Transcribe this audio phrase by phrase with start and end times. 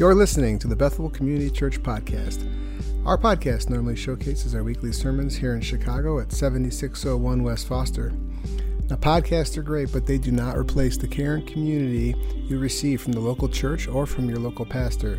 [0.00, 2.48] You're listening to the Bethel Community Church Podcast.
[3.04, 8.10] Our podcast normally showcases our weekly sermons here in Chicago at 7601 West Foster.
[8.88, 12.14] Now, podcasts are great, but they do not replace the care and community
[12.48, 15.16] you receive from the local church or from your local pastor.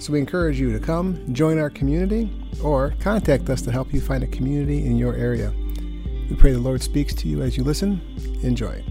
[0.00, 2.30] So we encourage you to come, join our community,
[2.62, 5.50] or contact us to help you find a community in your area.
[6.28, 8.02] We pray the Lord speaks to you as you listen.
[8.42, 8.84] Enjoy.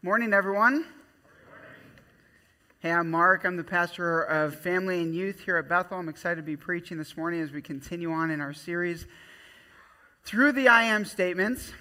[0.00, 0.84] Morning, everyone.
[2.78, 3.44] Hey, I'm Mark.
[3.44, 5.98] I'm the pastor of family and youth here at Bethel.
[5.98, 9.08] I'm excited to be preaching this morning as we continue on in our series
[10.22, 11.72] through the I am statements.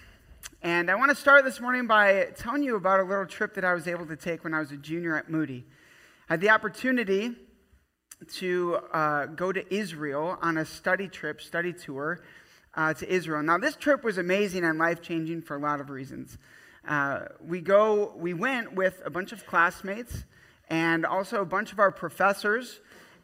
[0.63, 3.63] And I want to start this morning by telling you about a little trip that
[3.63, 5.63] I was able to take when I was a junior at Moody.
[6.27, 7.35] I had the opportunity
[8.37, 12.23] to uh, go to Israel on a study trip, study tour
[12.73, 13.43] uh, to Israel.
[13.43, 16.39] Now, this trip was amazing and life changing for a lot of reasons.
[16.87, 20.23] Uh, we go, we went with a bunch of classmates
[20.69, 22.79] and also a bunch of our professors,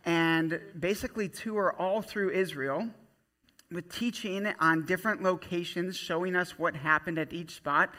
[0.06, 2.90] and basically tour all through Israel
[3.72, 7.94] with teaching on different locations, showing us what happened at each spot,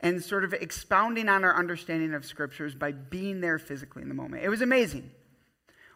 [0.00, 4.14] and sort of expounding on our understanding of scriptures by being there physically in the
[4.14, 4.44] moment.
[4.44, 5.10] It was amazing.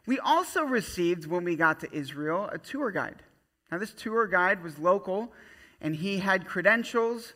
[0.07, 3.23] We also received, when we got to Israel, a tour guide.
[3.71, 5.33] Now, this tour guide was local,
[5.81, 7.35] and he had credentials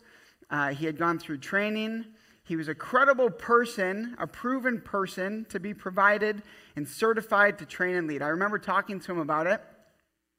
[0.51, 2.05] uh, he had gone through training.
[2.45, 6.43] He was a credible person, a proven person to be provided
[6.77, 8.23] and certified to train and lead.
[8.23, 9.61] I remember talking to him about it.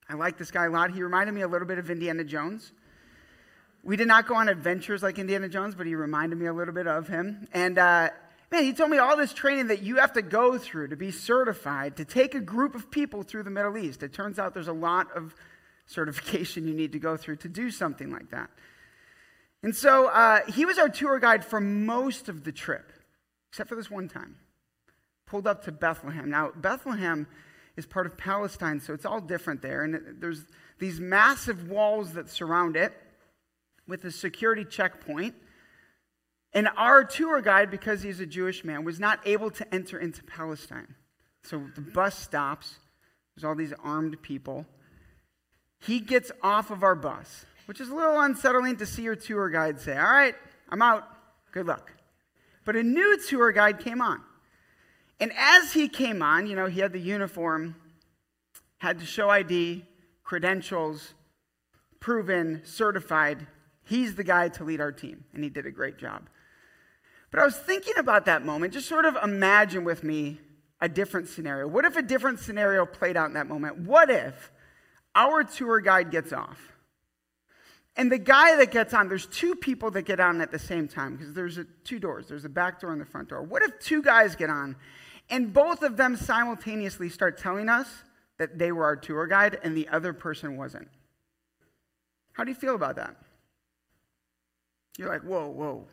[0.09, 0.91] I like this guy a lot.
[0.91, 2.71] He reminded me a little bit of Indiana Jones.
[3.83, 6.73] We did not go on adventures like Indiana Jones, but he reminded me a little
[6.73, 7.47] bit of him.
[7.53, 8.09] And uh,
[8.52, 11.11] man, he told me all this training that you have to go through to be
[11.11, 14.02] certified to take a group of people through the Middle East.
[14.02, 15.35] It turns out there's a lot of
[15.85, 18.49] certification you need to go through to do something like that.
[19.61, 22.93] And so uh, he was our tour guide for most of the trip,
[23.52, 24.37] except for this one time.
[25.25, 26.30] Pulled up to Bethlehem.
[26.30, 27.27] Now, Bethlehem
[27.75, 29.83] is part of Palestine, so it's all different there.
[29.83, 30.45] And there's
[30.80, 32.93] these massive walls that surround it
[33.87, 35.36] with a security checkpoint.
[36.53, 40.23] And our tour guide, because he's a Jewish man, was not able to enter into
[40.23, 40.95] Palestine.
[41.43, 42.76] So the bus stops.
[43.36, 44.65] There's all these armed people.
[45.80, 49.47] He gets off of our bus which is a little unsettling to see your tour
[49.47, 50.33] guide say, All right,
[50.69, 51.07] I'm out.
[51.52, 51.91] Good luck.
[52.65, 54.23] But a new tour guide came on.
[55.19, 57.75] And as he came on, you know, he had the uniform,
[58.79, 59.85] had to show ID,
[60.23, 61.13] credentials,
[61.99, 63.45] proven, certified.
[63.83, 66.27] He's the guy to lead our team, and he did a great job.
[67.29, 68.73] But I was thinking about that moment.
[68.73, 70.39] Just sort of imagine with me
[70.81, 71.67] a different scenario.
[71.67, 73.77] What if a different scenario played out in that moment?
[73.77, 74.52] What if
[75.13, 76.78] our tour guide gets off?
[77.99, 80.87] And the guy that gets on, there's two people that get on at the same
[80.87, 82.30] time because there's a, two doors.
[82.30, 83.43] There's a back door and the front door.
[83.43, 84.77] What if two guys get on
[85.30, 87.89] and both of them simultaneously start telling us
[88.38, 90.88] that they were our tour guide and the other person wasn't?
[92.32, 93.17] How do you feel about that?
[94.98, 95.86] You're like, whoa, whoa.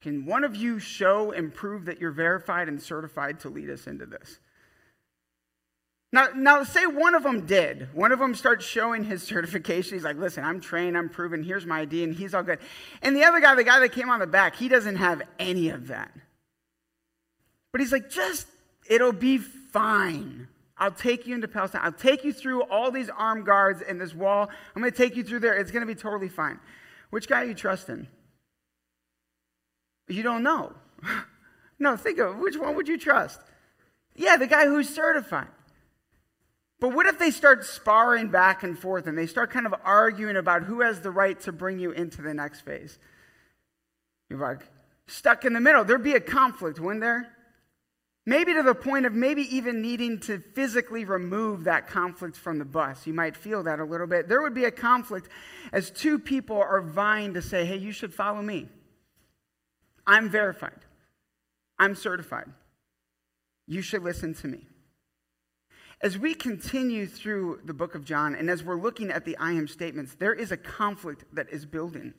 [0.00, 3.86] Can one of you show and prove that you're verified and certified to lead us
[3.86, 4.40] into this?
[6.12, 7.88] Now, now, say one of them did.
[7.92, 9.94] One of them starts showing his certification.
[9.94, 12.58] He's like, listen, I'm trained, I'm proven, here's my ID, and he's all good.
[13.02, 15.70] And the other guy, the guy that came on the back, he doesn't have any
[15.70, 16.12] of that.
[17.72, 18.46] But he's like, just,
[18.88, 20.48] it'll be fine.
[20.78, 21.80] I'll take you into Palestine.
[21.84, 24.48] I'll take you through all these armed guards and this wall.
[24.74, 25.54] I'm going to take you through there.
[25.54, 26.60] It's going to be totally fine.
[27.10, 28.06] Which guy are you trusting?
[30.08, 30.72] You don't know.
[31.78, 32.38] no, think of.
[32.38, 33.40] Which one would you trust?
[34.14, 35.48] Yeah, the guy who's certified.
[36.78, 40.36] But what if they start sparring back and forth and they start kind of arguing
[40.36, 42.98] about who has the right to bring you into the next phase?
[44.28, 44.66] You're like
[45.06, 45.84] stuck in the middle.
[45.84, 47.28] There'd be a conflict, wouldn't there?
[48.28, 52.64] Maybe to the point of maybe even needing to physically remove that conflict from the
[52.64, 53.06] bus.
[53.06, 54.28] You might feel that a little bit.
[54.28, 55.28] There would be a conflict
[55.72, 58.68] as two people are vying to say, hey, you should follow me.
[60.06, 60.80] I'm verified,
[61.78, 62.46] I'm certified.
[63.68, 64.66] You should listen to me.
[66.00, 69.52] As we continue through the book of John and as we're looking at the I
[69.52, 72.12] am statements, there is a conflict that is building.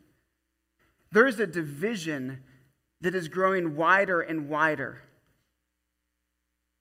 [1.11, 2.43] There is a division
[3.01, 5.03] that is growing wider and wider.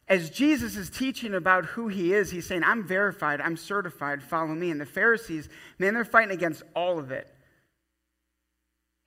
[0.09, 4.55] As Jesus is teaching about who he is, he's saying, I'm verified, I'm certified, follow
[4.55, 4.71] me.
[4.71, 5.49] And the Pharisees,
[5.79, 7.29] man, they're fighting against all of it.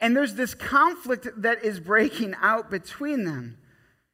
[0.01, 3.57] And there's this conflict that is breaking out between them.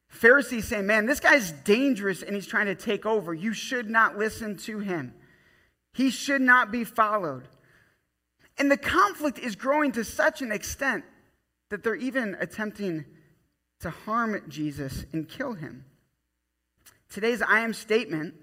[0.08, 3.34] Pharisees saying, Man, this guy's dangerous and he's trying to take over.
[3.34, 5.14] You should not listen to him.
[5.94, 7.48] He should not be followed.
[8.58, 11.04] And the conflict is growing to such an extent
[11.70, 13.06] that they're even attempting
[13.82, 15.86] to harm Jesus and kill him.
[17.10, 18.36] Today's I am statement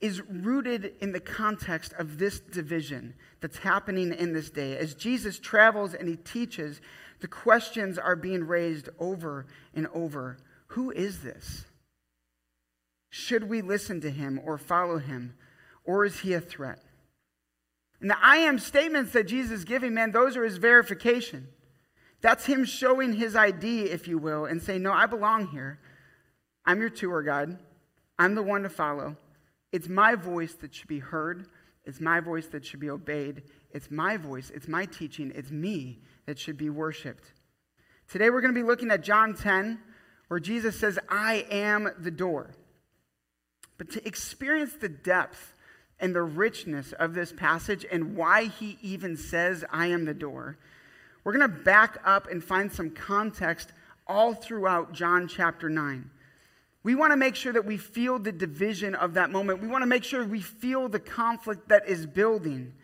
[0.00, 4.76] is rooted in the context of this division that's happening in this day.
[4.76, 6.80] As Jesus travels and he teaches,
[7.20, 10.38] the questions are being raised over and over
[10.74, 11.66] Who is this?
[13.08, 15.36] Should we listen to him or follow him?
[15.84, 16.80] Or is he a threat?
[18.00, 21.46] And the I am statements that Jesus is giving, man, those are his verification.
[22.22, 25.78] That's him showing his ID, if you will, and saying, No, I belong here.
[26.66, 27.56] I'm your tour guide.
[28.18, 29.16] I'm the one to follow.
[29.70, 31.46] It's my voice that should be heard.
[31.84, 33.42] It's my voice that should be obeyed.
[33.70, 34.50] It's my voice.
[34.52, 35.30] It's my teaching.
[35.36, 37.30] It's me that should be worshiped.
[38.08, 39.78] Today we're going to be looking at John 10,
[40.28, 42.50] where Jesus says, I am the door.
[43.78, 45.54] But to experience the depth
[46.00, 50.58] and the richness of this passage and why he even says, I am the door,
[51.22, 53.72] we're going to back up and find some context
[54.06, 56.10] all throughout John chapter 9.
[56.82, 59.62] We want to make sure that we feel the division of that moment.
[59.62, 62.74] We want to make sure we feel the conflict that is building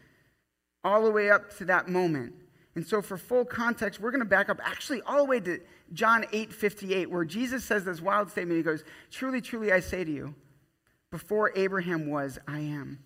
[0.82, 2.32] all the way up to that moment.
[2.74, 5.60] And so, for full context, we're going to back up actually all the way to
[5.92, 8.58] John 8 58, where Jesus says this wild statement.
[8.58, 10.34] He goes, Truly, truly, I say to you,
[11.10, 13.00] before Abraham was, I am.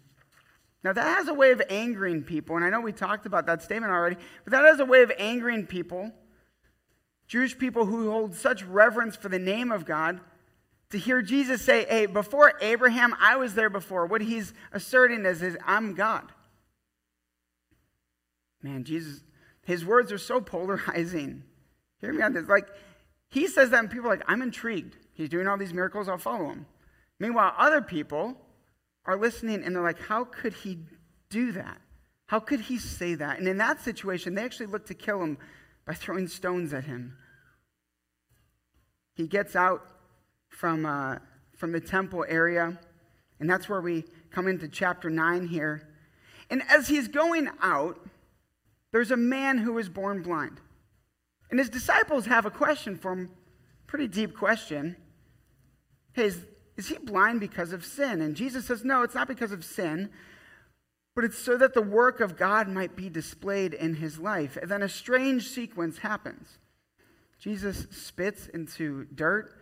[0.82, 3.62] Now, that has a way of angering people, and I know we talked about that
[3.62, 6.12] statement already, but that has a way of angering people.
[7.26, 10.20] Jewish people who hold such reverence for the name of God
[10.90, 14.04] to hear Jesus say, Hey, before Abraham, I was there before.
[14.04, 16.30] What he's asserting is, is I'm God.
[18.62, 19.22] Man, Jesus,
[19.64, 21.42] his words are so polarizing.
[22.00, 22.48] Hear me on this.
[22.48, 22.68] Like,
[23.30, 24.96] he says that, and people are like, I'm intrigued.
[25.12, 26.66] He's doing all these miracles, I'll follow him.
[27.18, 28.36] Meanwhile, other people
[29.06, 30.78] are listening and they're like, how could he
[31.30, 31.80] do that?
[32.26, 33.38] How could he say that?
[33.38, 35.38] And in that situation, they actually look to kill him
[35.86, 37.16] by throwing stones at him.
[39.14, 39.86] He gets out
[40.48, 41.18] from, uh,
[41.56, 42.78] from the temple area,
[43.38, 45.86] and that's where we come into chapter 9 here.
[46.50, 47.98] And as he's going out,
[48.94, 50.60] there's a man who was born blind.
[51.50, 53.30] And his disciples have a question for him,
[53.88, 54.94] pretty deep question.
[56.12, 56.46] Hey, is,
[56.76, 58.20] is he blind because of sin?
[58.20, 60.10] And Jesus says, No, it's not because of sin,
[61.16, 64.56] but it's so that the work of God might be displayed in his life.
[64.56, 66.58] And then a strange sequence happens.
[67.40, 69.56] Jesus spits into dirt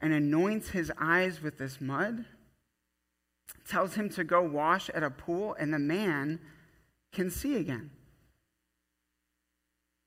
[0.00, 2.24] and anoints his eyes with this mud,
[3.68, 6.40] tells him to go wash at a pool, and the man
[7.12, 7.92] can see again.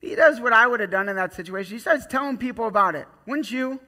[0.06, 1.74] He does what I would have done in that situation.
[1.74, 3.08] He starts telling people about it.
[3.26, 3.80] Wouldn't you?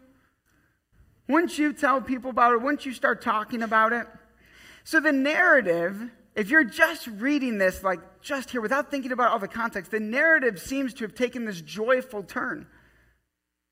[1.29, 2.61] Wouldn't you tell people about it?
[2.63, 4.07] Wouldn't you start talking about it?
[4.83, 9.37] So the narrative, if you're just reading this, like just here without thinking about all
[9.37, 12.65] the context, the narrative seems to have taken this joyful turn.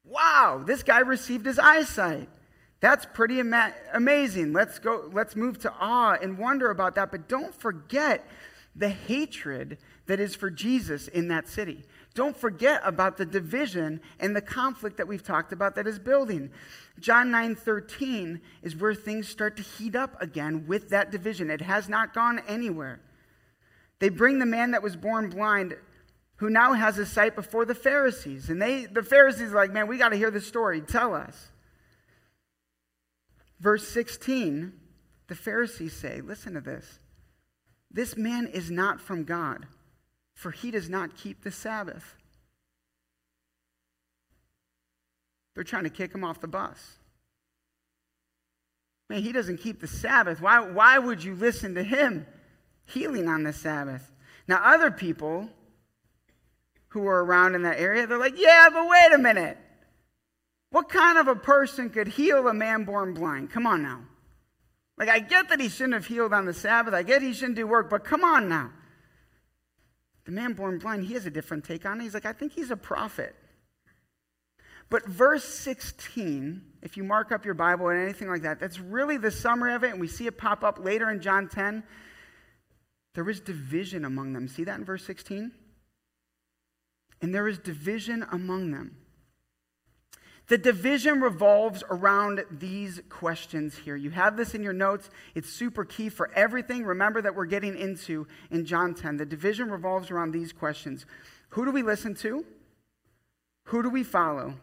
[0.04, 2.30] Wow, this guy received his eyesight.
[2.80, 4.54] That's pretty ama- amazing.
[4.54, 7.10] Let's go, let's move to awe and wonder about that.
[7.10, 8.24] But don't forget
[8.76, 11.86] the hatred that is for Jesus in that city.
[12.16, 16.50] Don't forget about the division and the conflict that we've talked about that is building.
[16.98, 21.52] John 9:13 is where things start to heat up again with that division.
[21.52, 23.02] It has not gone anywhere.
[24.00, 25.76] They bring the man that was born blind
[26.38, 28.50] who now has a sight before the Pharisees.
[28.50, 30.80] And they the Pharisees are like, "Man, we got to hear the story.
[30.80, 31.52] Tell us."
[33.60, 34.80] Verse 16,
[35.28, 37.00] the Pharisees say, "Listen to this.
[37.92, 39.68] This man is not from God."
[40.36, 42.16] For he does not keep the Sabbath.
[45.56, 46.98] They're trying to kick him off the bus.
[49.10, 50.42] Man, he doesn't keep the Sabbath.
[50.42, 52.28] Why, why would you listen to him
[52.86, 54.12] healing on the Sabbath?
[54.48, 55.50] Now, other people
[56.90, 59.58] who were around in that area, they're like, yeah, but wait a minute.
[60.72, 63.52] What kind of a person could heal a man born blind?
[63.52, 64.02] Come on now.
[64.98, 66.94] Like, I get that he shouldn't have healed on the Sabbath.
[66.94, 68.72] I get he shouldn't do work, but come on now.
[70.26, 72.04] The man born blind, he has a different take on it.
[72.04, 73.36] He's like, I think he's a prophet.
[74.90, 79.18] But verse 16, if you mark up your Bible and anything like that, that's really
[79.18, 81.84] the summary of it, and we see it pop up later in John 10.
[83.16, 84.48] There was division among them.
[84.48, 85.52] See that in verse 16?
[87.22, 88.98] And there was division among them.
[90.48, 93.96] The division revolves around these questions here.
[93.96, 95.10] You have this in your notes.
[95.34, 96.84] It's super key for everything.
[96.84, 99.18] Remember that we're getting into in John 10.
[99.18, 101.06] The division revolves around these questions
[101.50, 102.46] Who do we listen to?
[103.66, 104.56] Who do we follow?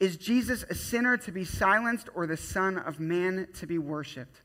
[0.00, 4.40] Is Jesus a sinner to be silenced or the Son of Man to be worshiped?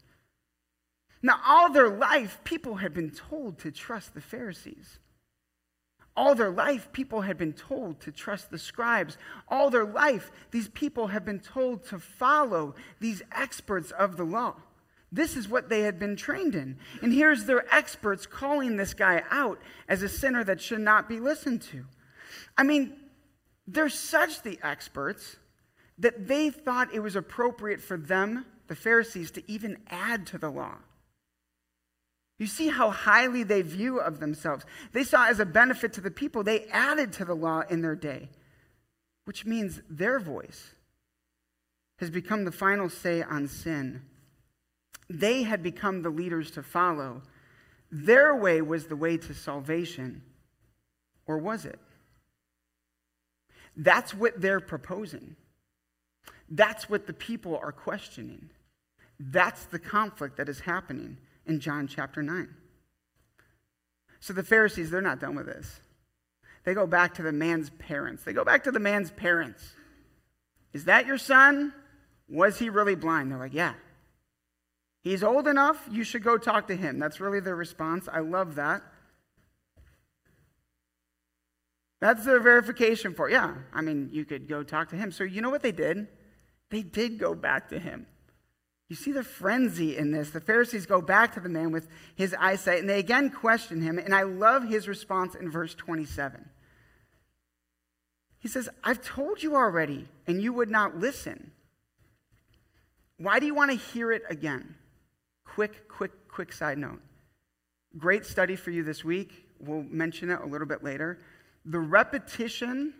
[1.24, 5.00] Now, all their life, people had been told to trust the Pharisees.
[6.17, 9.19] All their life, people had been told to trust the scribes.
[9.47, 14.55] All their life, these people had been told to follow these experts of the law.
[15.12, 16.79] This is what they had been trained in.
[17.03, 21.19] And here's their experts calling this guy out as a sinner that should not be
[21.19, 21.86] listened to.
[22.57, 22.93] I mean,
[23.67, 25.38] they're such the experts
[26.00, 30.50] that they thought it was appropriate for them, the Pharisees, to even add to the
[30.50, 30.77] law.
[32.39, 34.63] You see how highly they view of themselves.
[34.91, 37.96] They saw as a benefit to the people, they added to the law in their
[37.96, 38.29] day,
[39.25, 40.75] which means their voice
[41.98, 44.03] has become the final say on sin.
[45.10, 47.24] They had become the leaders to follow.
[47.91, 50.22] Their way was the way to salvation.
[51.25, 51.79] Or was it?
[53.75, 55.36] That's what they're proposing.
[56.50, 58.50] That's what the people are questioning.
[59.20, 61.17] That's the conflict that is happening
[61.48, 62.48] in John chapter 9.
[64.20, 65.80] So the Pharisees, they're not done with this.
[66.63, 68.24] They go back to the man's parents.
[68.24, 69.74] They go back to the man's parents.
[70.74, 71.74] Is that your son?
[72.27, 73.32] Was he really blind?
[73.32, 73.74] They're like, yeah.
[75.01, 75.88] He's old enough.
[75.89, 77.00] You should go talk to him.
[77.00, 78.10] That's really their response.
[78.12, 78.82] I love that.
[82.00, 83.32] That's their verification for, it.
[83.32, 85.12] yeah, I mean, you could go talk to him.
[85.12, 86.08] So, you know what they did?
[86.70, 88.06] They did go back to him.
[88.89, 90.29] You see the frenzy in this.
[90.29, 93.98] The Pharisees go back to the man with his eyesight and they again question him.
[93.98, 96.50] And I love his response in verse 27.
[98.39, 101.51] He says, I've told you already, and you would not listen.
[103.17, 104.75] Why do you want to hear it again?
[105.44, 107.01] Quick, quick, quick side note.
[107.98, 109.48] Great study for you this week.
[109.60, 111.20] We'll mention it a little bit later.
[111.65, 112.94] The repetition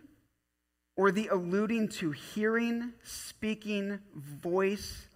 [0.96, 5.07] or the alluding to hearing, speaking, voice,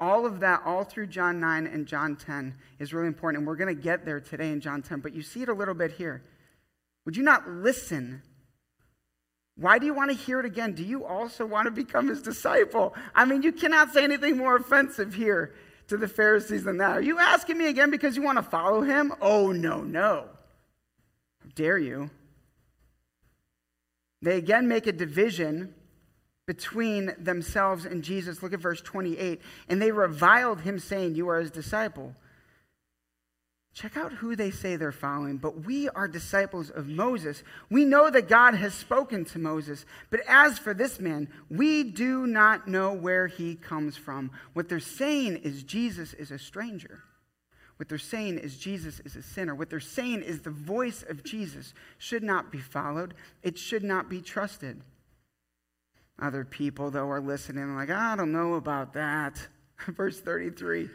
[0.00, 3.40] all of that, all through John 9 and John 10, is really important.
[3.40, 5.54] And we're going to get there today in John 10, but you see it a
[5.54, 6.22] little bit here.
[7.04, 8.22] Would you not listen?
[9.56, 10.72] Why do you want to hear it again?
[10.72, 12.94] Do you also want to become his disciple?
[13.14, 15.54] I mean, you cannot say anything more offensive here
[15.88, 16.98] to the Pharisees than that.
[16.98, 19.12] Are you asking me again because you want to follow him?
[19.20, 20.28] Oh, no, no.
[21.40, 22.10] How dare you?
[24.22, 25.74] They again make a division
[26.46, 28.42] between themselves and Jesus.
[28.42, 29.40] Look at verse 28.
[29.68, 32.14] And they reviled him, saying, You are his disciple.
[33.74, 35.36] Check out who they say they're following.
[35.36, 37.42] But we are disciples of Moses.
[37.68, 39.84] We know that God has spoken to Moses.
[40.10, 44.30] But as for this man, we do not know where he comes from.
[44.52, 47.02] What they're saying is Jesus is a stranger.
[47.76, 49.56] What they're saying is Jesus is a sinner.
[49.56, 54.08] What they're saying is the voice of Jesus should not be followed, it should not
[54.08, 54.82] be trusted.
[56.20, 59.48] Other people, though, are listening, like, I don't know about that.
[59.88, 60.88] Verse 33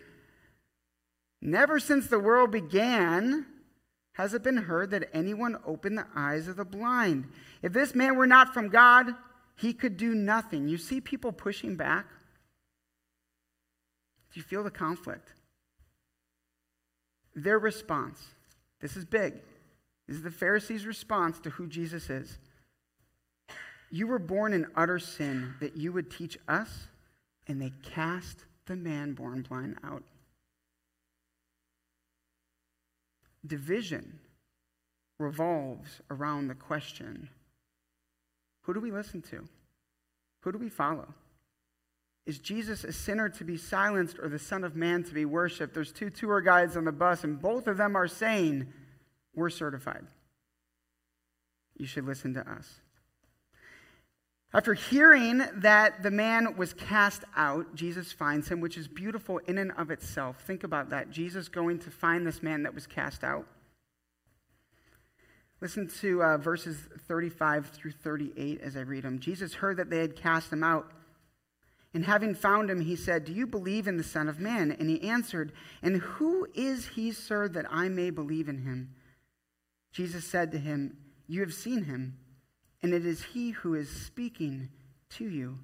[1.41, 3.45] Never since the world began
[4.13, 7.27] has it been heard that anyone opened the eyes of the blind.
[7.61, 9.13] If this man were not from God,
[9.55, 10.67] he could do nothing.
[10.67, 12.05] You see people pushing back?
[14.33, 15.29] Do you feel the conflict?
[17.35, 18.25] Their response
[18.81, 19.33] this is big.
[20.07, 22.37] This is the Pharisees' response to who Jesus is.
[23.91, 26.87] You were born in utter sin that you would teach us,
[27.47, 30.03] and they cast the man born blind out.
[33.45, 34.19] Division
[35.17, 37.29] revolves around the question
[38.63, 39.43] who do we listen to?
[40.41, 41.07] Who do we follow?
[42.27, 45.73] Is Jesus a sinner to be silenced or the Son of Man to be worshiped?
[45.73, 48.71] There's two tour guides on the bus, and both of them are saying,
[49.33, 50.05] We're certified.
[51.77, 52.81] You should listen to us.
[54.51, 59.59] After hearing that the man was cast out, Jesus finds him, which is beautiful in
[59.59, 60.41] and of itself.
[60.41, 61.11] Think about that.
[61.11, 63.45] Jesus going to find this man that was cast out.
[65.61, 66.77] Listen to uh, verses
[67.07, 69.19] 35 through 38 as I read them.
[69.19, 70.91] Jesus heard that they had cast him out.
[71.93, 74.71] And having found him, he said, Do you believe in the Son of Man?
[74.71, 75.51] And he answered,
[75.83, 78.95] And who is he, sir, that I may believe in him?
[79.91, 82.17] Jesus said to him, You have seen him
[82.81, 84.69] and it is he who is speaking
[85.11, 85.59] to you.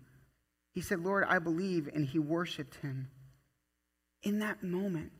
[0.73, 3.09] He said, Lord, I believe, and he worshiped him.
[4.23, 5.11] In that moment,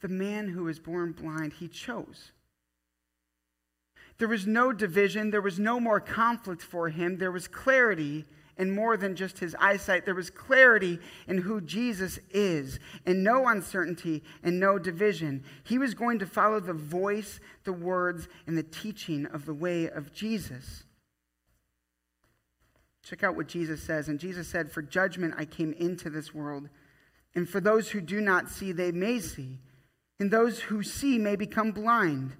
[0.00, 2.32] the man who was born blind, he chose.
[4.18, 8.24] There was no division, there was no more conflict for him, there was clarity
[8.56, 10.04] and more than just his eyesight.
[10.04, 15.44] There was clarity in who Jesus is, and no uncertainty and no division.
[15.64, 19.88] He was going to follow the voice, the words, and the teaching of the way
[19.88, 20.84] of Jesus.
[23.04, 24.08] Check out what Jesus says.
[24.08, 26.68] And Jesus said, For judgment I came into this world,
[27.34, 29.58] and for those who do not see, they may see,
[30.18, 32.32] and those who see may become blind.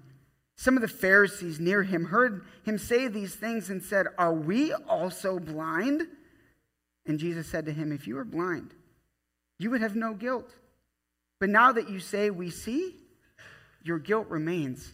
[0.57, 4.73] Some of the Pharisees near him heard him say these things and said, Are we
[4.73, 6.03] also blind?
[7.05, 8.73] And Jesus said to him, If you were blind,
[9.59, 10.51] you would have no guilt.
[11.39, 12.95] But now that you say we see,
[13.83, 14.93] your guilt remains.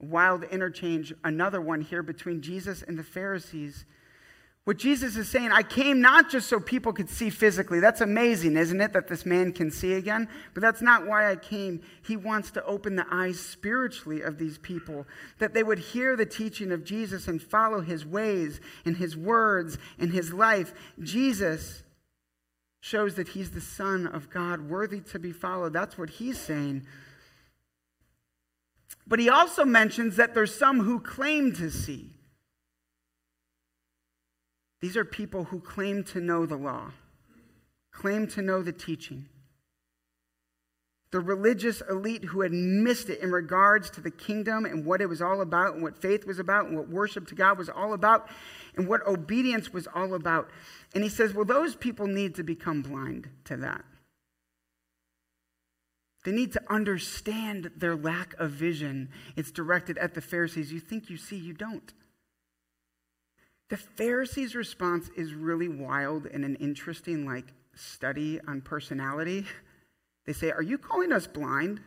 [0.00, 3.84] Wild interchange, another one here between Jesus and the Pharisees.
[4.68, 7.80] What Jesus is saying, I came not just so people could see physically.
[7.80, 10.28] That's amazing, isn't it, that this man can see again?
[10.52, 11.80] But that's not why I came.
[12.06, 15.06] He wants to open the eyes spiritually of these people,
[15.38, 19.78] that they would hear the teaching of Jesus and follow his ways and his words
[19.98, 20.74] and his life.
[21.02, 21.82] Jesus
[22.80, 25.72] shows that he's the Son of God, worthy to be followed.
[25.72, 26.86] That's what he's saying.
[29.06, 32.17] But he also mentions that there's some who claim to see.
[34.80, 36.92] These are people who claim to know the law,
[37.92, 39.26] claim to know the teaching.
[41.10, 45.08] The religious elite who had missed it in regards to the kingdom and what it
[45.08, 47.94] was all about, and what faith was about, and what worship to God was all
[47.94, 48.28] about,
[48.76, 50.50] and what obedience was all about.
[50.94, 53.84] And he says, Well, those people need to become blind to that.
[56.24, 59.08] They need to understand their lack of vision.
[59.34, 60.70] It's directed at the Pharisees.
[60.70, 61.94] You think you see, you don't.
[63.68, 69.44] The Pharisees' response is really wild and an interesting, like, study on personality.
[70.26, 71.80] They say, Are you calling us blind?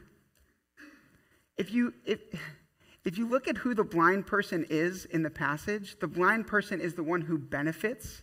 [1.58, 2.20] If you, if,
[3.04, 6.80] if you look at who the blind person is in the passage, the blind person
[6.80, 8.22] is the one who benefits.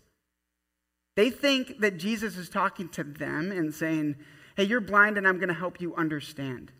[1.17, 4.17] They think that Jesus is talking to them and saying,
[4.57, 6.71] Hey, you're blind and I'm going to help you understand.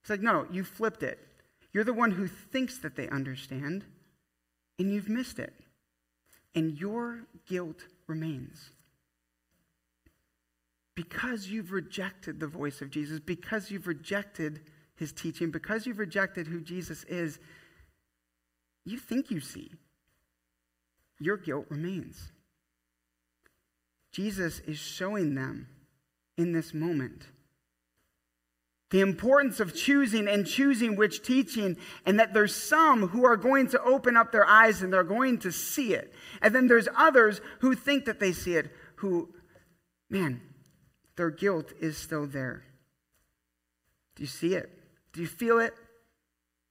[0.00, 1.18] It's like, No, you flipped it.
[1.72, 3.84] You're the one who thinks that they understand,
[4.78, 5.54] and you've missed it
[6.54, 8.70] and your guilt remains.
[10.94, 14.60] Because you've rejected the voice of Jesus, because you've rejected
[14.96, 17.38] his teaching, because you've rejected who Jesus is,
[18.84, 19.70] you think you see.
[21.18, 22.32] Your guilt remains.
[24.12, 25.68] Jesus is showing them
[26.36, 27.26] in this moment
[28.90, 33.68] the importance of choosing and choosing which teaching, and that there's some who are going
[33.68, 36.12] to open up their eyes and they're going to see it.
[36.42, 39.32] And then there's others who think that they see it, who,
[40.08, 40.40] man,
[41.16, 42.64] their guilt is still there.
[44.16, 44.70] Do you see it?
[45.12, 45.74] Do you feel it?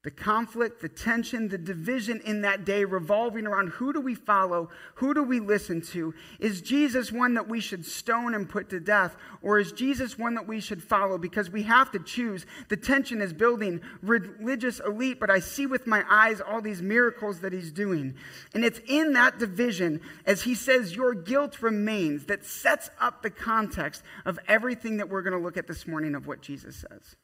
[0.02, 4.70] The conflict, the tension, the division in that day revolving around who do we follow?
[4.96, 6.14] Who do we listen to?
[6.40, 9.18] Is Jesus one that we should stone and put to death?
[9.42, 11.18] Or is Jesus one that we should follow?
[11.18, 12.46] Because we have to choose.
[12.70, 13.82] The tension is building.
[14.02, 18.16] Religious elite, but I see with my eyes all these miracles that he's doing.
[18.54, 23.30] And it's in that division, as he says, your guilt remains, that sets up the
[23.30, 27.18] context of everything that we're going to look at this morning of what Jesus says.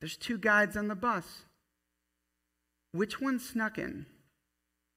[0.00, 1.42] There's two guides on the bus.
[2.92, 4.06] Which one snuck in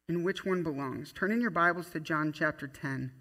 [0.08, 1.12] and which one belongs?
[1.12, 3.12] Turn in your Bibles to John chapter 10.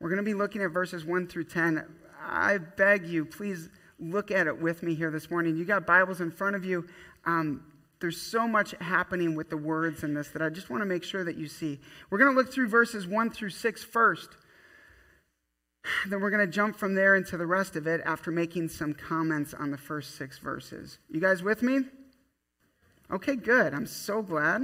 [0.00, 1.84] We're going to be looking at verses 1 through 10.
[2.22, 5.56] I beg you, please look at it with me here this morning.
[5.56, 6.86] You got Bibles in front of you.
[7.24, 7.64] Um,
[8.00, 11.04] there's so much happening with the words in this that I just want to make
[11.04, 11.80] sure that you see.
[12.10, 14.30] We're going to look through verses 1 through 6 first.
[16.06, 18.94] Then we're going to jump from there into the rest of it after making some
[18.94, 20.98] comments on the first six verses.
[21.10, 21.80] You guys with me?
[23.10, 23.74] Okay, good.
[23.74, 24.62] I'm so glad.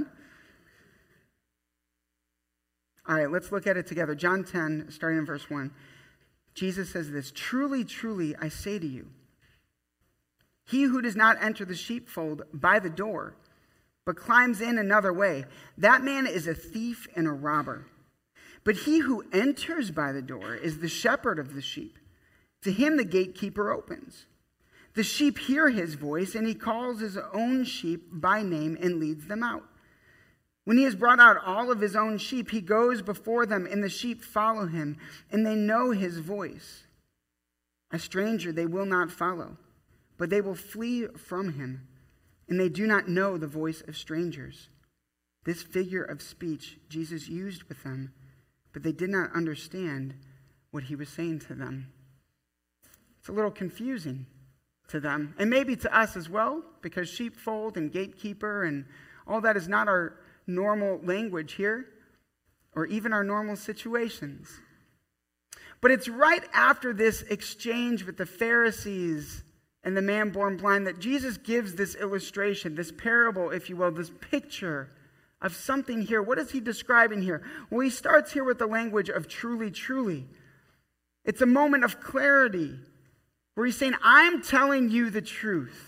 [3.07, 4.15] All right, let's look at it together.
[4.15, 5.71] John 10, starting in verse 1.
[6.53, 9.07] Jesus says this Truly, truly, I say to you,
[10.65, 13.35] he who does not enter the sheepfold by the door,
[14.05, 15.45] but climbs in another way,
[15.77, 17.85] that man is a thief and a robber.
[18.63, 21.97] But he who enters by the door is the shepherd of the sheep.
[22.63, 24.25] To him the gatekeeper opens.
[24.93, 29.27] The sheep hear his voice, and he calls his own sheep by name and leads
[29.27, 29.63] them out.
[30.65, 33.83] When he has brought out all of his own sheep, he goes before them, and
[33.83, 34.97] the sheep follow him,
[35.31, 36.83] and they know his voice.
[37.91, 39.57] A stranger they will not follow,
[40.17, 41.87] but they will flee from him,
[42.47, 44.69] and they do not know the voice of strangers.
[45.45, 48.13] This figure of speech Jesus used with them
[48.73, 50.15] but they did not understand
[50.71, 51.91] what he was saying to them.
[53.19, 54.25] It's a little confusing
[54.87, 58.85] to them, and maybe to us as well, because sheepfold and gatekeeper and
[59.27, 61.85] all that is not our normal language here,
[62.73, 64.49] or even our normal situations.
[65.81, 69.43] But it's right after this exchange with the Pharisees
[69.83, 73.91] and the man born blind that Jesus gives this illustration, this parable, if you will,
[73.91, 74.91] this picture
[75.41, 76.21] of something here.
[76.21, 77.43] What is he describing here?
[77.69, 80.27] Well, he starts here with the language of truly, truly.
[81.25, 82.75] It's a moment of clarity
[83.55, 85.87] where he's saying, I'm telling you the truth.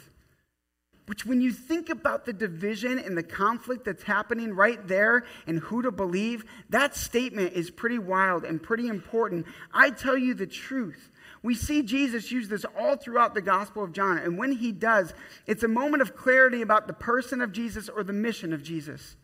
[1.06, 5.60] Which, when you think about the division and the conflict that's happening right there and
[5.60, 9.46] who to believe, that statement is pretty wild and pretty important.
[9.74, 11.12] I tell you the truth.
[11.42, 14.18] We see Jesus use this all throughout the Gospel of John.
[14.18, 15.14] And when he does,
[15.46, 19.18] it's a moment of clarity about the person of Jesus or the mission of Jesus.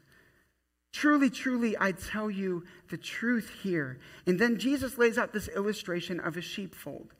[0.91, 3.99] Truly, truly, I tell you the truth here.
[4.25, 7.13] And then Jesus lays out this illustration of a sheepfold.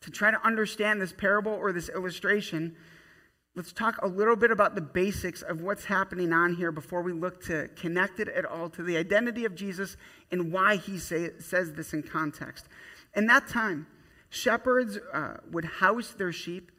[0.00, 2.76] To try to understand this parable or this illustration,
[3.54, 7.12] let's talk a little bit about the basics of what's happening on here before we
[7.12, 9.96] look to connect it at all to the identity of Jesus
[10.30, 12.66] and why he say, says this in context.
[13.14, 13.86] In that time,
[14.28, 16.72] shepherds uh, would house their sheep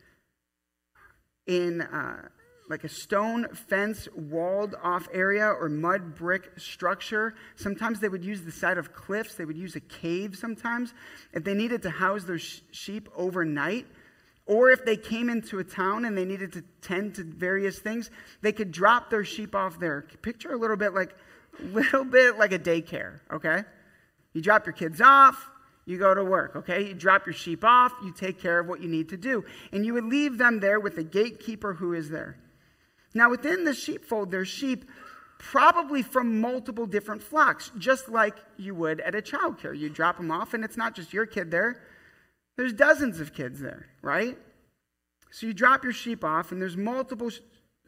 [1.47, 2.27] in uh,
[2.69, 7.35] like a stone fence walled off area or mud brick structure.
[7.55, 10.93] Sometimes they would use the side of cliffs, they would use a cave sometimes
[11.33, 13.85] if they needed to house their sh- sheep overnight.
[14.47, 18.11] Or if they came into a town and they needed to tend to various things,
[18.41, 20.05] they could drop their sheep off there.
[20.21, 21.15] Picture a little bit like
[21.59, 23.63] little bit like a daycare, okay?
[24.33, 25.49] You drop your kids off,
[25.85, 26.87] you go to work, okay?
[26.87, 29.45] You drop your sheep off, you take care of what you need to do.
[29.71, 32.37] And you would leave them there with the gatekeeper who is there.
[33.15, 34.85] Now, within the sheepfold, there's sheep
[35.39, 39.77] probably from multiple different flocks, just like you would at a childcare.
[39.77, 41.81] You drop them off, and it's not just your kid there,
[42.57, 44.37] there's dozens of kids there, right?
[45.31, 47.31] So you drop your sheep off, and there's multiple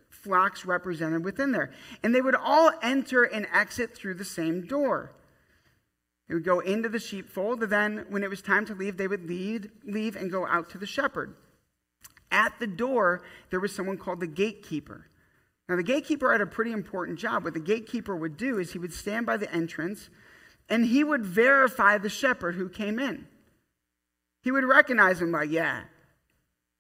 [0.09, 1.71] flocks represented within there.
[2.03, 5.11] And they would all enter and exit through the same door.
[6.27, 9.07] They would go into the sheepfold, and then when it was time to leave, they
[9.07, 11.35] would lead, leave and go out to the shepherd.
[12.29, 15.07] At the door, there was someone called the gatekeeper.
[15.69, 17.43] Now, the gatekeeper had a pretty important job.
[17.43, 20.09] What the gatekeeper would do is he would stand by the entrance
[20.69, 23.27] and he would verify the shepherd who came in.
[24.43, 25.83] He would recognize him like, yeah,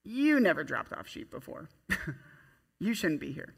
[0.03, 1.69] you never dropped off sheep before.
[2.79, 3.53] you shouldn't be here.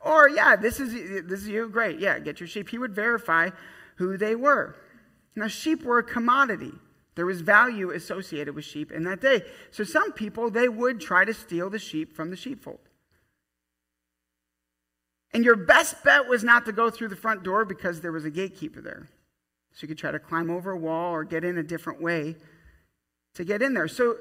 [0.00, 0.92] Or, yeah, this is,
[1.26, 1.68] this is you.
[1.68, 1.98] Great.
[1.98, 2.68] Yeah, get your sheep.
[2.68, 3.50] He would verify
[3.96, 4.76] who they were.
[5.34, 6.72] Now, sheep were a commodity.
[7.16, 9.42] There was value associated with sheep in that day.
[9.72, 12.80] So, some people, they would try to steal the sheep from the sheepfold.
[15.32, 18.24] And your best bet was not to go through the front door because there was
[18.24, 19.08] a gatekeeper there.
[19.72, 22.36] So, you could try to climb over a wall or get in a different way
[23.34, 23.88] to get in there.
[23.88, 24.16] So,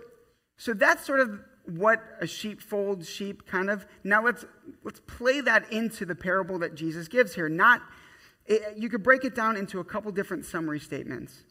[0.58, 3.86] so that's sort of what a sheepfold sheep kind of.
[4.04, 4.46] Now let's
[4.84, 7.50] let's play that into the parable that Jesus gives here.
[7.50, 7.82] Not
[8.46, 11.44] it, you could break it down into a couple different summary statements.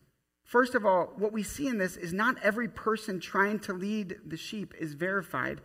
[0.44, 4.16] First of all, what we see in this is not every person trying to lead
[4.26, 5.60] the sheep is verified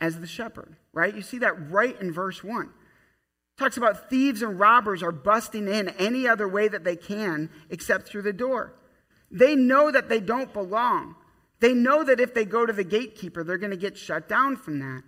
[0.00, 1.14] as the shepherd, right?
[1.14, 2.70] You see that right in verse 1.
[3.56, 8.08] Talks about thieves and robbers are busting in any other way that they can except
[8.08, 8.74] through the door.
[9.30, 11.14] They know that they don't belong.
[11.60, 14.56] They know that if they go to the gatekeeper, they're going to get shut down
[14.56, 15.02] from that.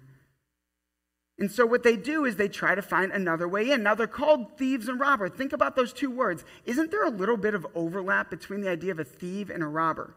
[1.38, 3.82] And so what they do is they try to find another way in.
[3.82, 5.28] Now they're called thieves and robber.
[5.28, 6.44] Think about those two words.
[6.64, 9.66] Isn't there a little bit of overlap between the idea of a thief and a
[9.66, 10.14] robber?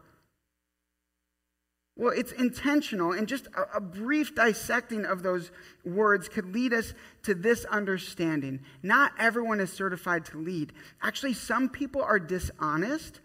[2.00, 5.50] Well, it's intentional, and just a, a, brief dissecting of those
[5.84, 8.60] words could lead us to this understanding.
[8.82, 10.72] Not everyone is certified to lead.
[11.02, 13.20] Actually, some people are dishonest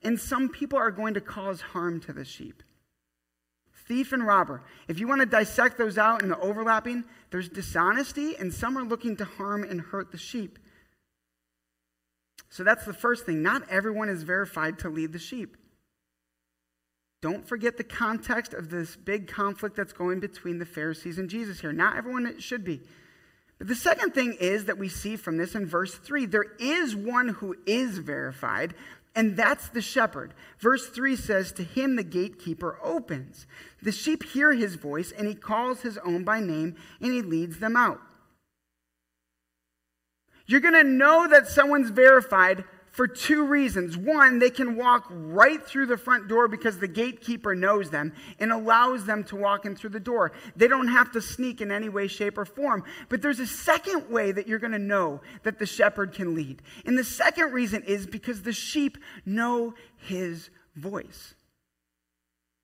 [0.00, 2.62] and some people are going to cause harm to the sheep.
[3.88, 4.62] Thief and robber.
[4.86, 8.84] If you want to dissect those out in the overlapping, there's dishonesty, and some are
[8.84, 10.60] looking to harm and hurt the sheep.
[12.48, 13.42] So that's the first thing.
[13.42, 15.56] Not everyone is verified to lead the sheep.
[17.24, 21.58] Don't forget the context of this big conflict that's going between the Pharisees and Jesus
[21.58, 21.72] here.
[21.72, 22.82] Not everyone should be.
[23.56, 26.94] But the second thing is that we see from this in verse 3 there is
[26.94, 28.74] one who is verified,
[29.16, 30.34] and that's the shepherd.
[30.58, 33.46] Verse 3 says, To him the gatekeeper opens.
[33.80, 37.58] The sheep hear his voice, and he calls his own by name, and he leads
[37.58, 38.02] them out.
[40.46, 43.98] You're going to know that someone's verified for two reasons.
[43.98, 48.52] One, they can walk right through the front door because the gatekeeper knows them and
[48.52, 50.30] allows them to walk in through the door.
[50.54, 52.84] They don't have to sneak in any way, shape, or form.
[53.08, 56.62] But there's a second way that you're going to know that the shepherd can lead.
[56.86, 61.34] And the second reason is because the sheep know his voice.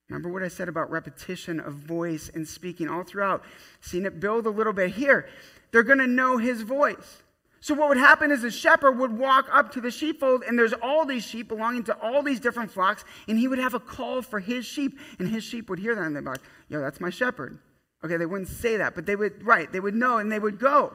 [0.09, 3.43] Remember what I said about repetition of voice and speaking all throughout?
[3.81, 5.29] Seeing it build a little bit here.
[5.73, 7.25] They're going to know his voice.
[7.61, 10.73] So what would happen is the shepherd would walk up to the sheepfold, and there's
[10.73, 14.23] all these sheep belonging to all these different flocks, and he would have a call
[14.23, 17.01] for his sheep, and his sheep would hear that, and they'd be like, "Yo, that's
[17.01, 17.59] my shepherd."
[18.03, 19.71] Okay, they wouldn't say that, but they would, right?
[19.71, 20.95] They would know, and they would go.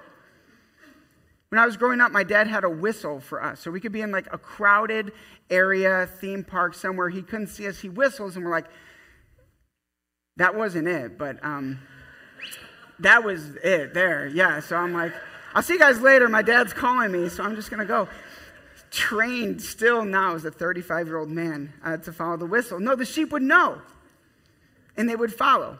[1.49, 3.60] When I was growing up, my dad had a whistle for us.
[3.60, 5.13] So we could be in like a crowded
[5.51, 7.10] area, theme park somewhere.
[7.10, 7.80] He couldn't see us.
[7.80, 8.65] He whistles, and we're like,
[10.38, 11.80] that wasn't it, but um,
[12.99, 14.28] that was it there.
[14.28, 14.60] Yeah.
[14.60, 15.13] So I'm like,
[15.56, 16.28] I'll see you guys later.
[16.28, 18.10] My dad's calling me, so I'm just going to go.
[18.91, 22.80] Trained still now as a 35 year old man uh, to follow the whistle.
[22.82, 23.82] No, the sheep would know,
[24.98, 25.80] and they would follow.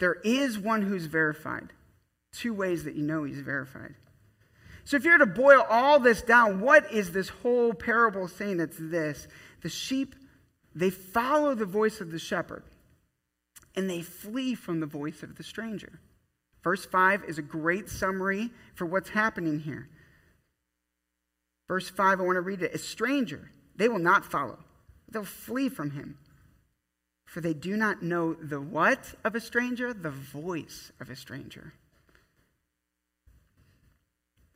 [0.00, 1.72] There is one who's verified.
[2.32, 3.94] Two ways that you know he's verified.
[4.84, 8.58] So if you're to boil all this down, what is this whole parable saying?
[8.58, 9.28] It's this
[9.62, 10.16] the sheep,
[10.74, 12.64] they follow the voice of the shepherd,
[13.76, 16.00] and they flee from the voice of the stranger.
[16.62, 19.88] Verse 5 is a great summary for what's happening here.
[21.68, 22.74] Verse 5, I want to read it.
[22.74, 24.58] A stranger, they will not follow,
[25.08, 26.18] they'll flee from him.
[27.26, 29.94] For they do not know the what of a stranger?
[29.94, 31.72] The voice of a stranger.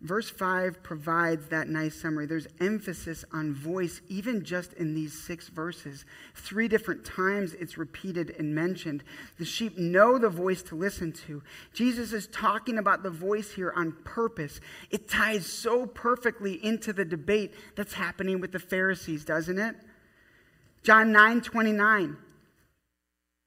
[0.06, 2.26] Verse 5 provides that nice summary.
[2.26, 6.04] There's emphasis on voice, even just in these six verses.
[6.36, 9.02] Three different times it's repeated and mentioned.
[9.38, 11.42] The sheep know the voice to listen to.
[11.72, 14.60] Jesus is talking about the voice here on purpose.
[14.92, 19.74] It ties so perfectly into the debate that's happening with the Pharisees, doesn't it?
[20.84, 22.16] John 9 29.